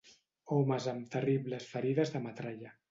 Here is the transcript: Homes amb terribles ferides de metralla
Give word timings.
Homes 0.55 0.87
amb 0.93 1.11
terribles 1.17 1.71
ferides 1.77 2.17
de 2.19 2.25
metralla 2.29 2.79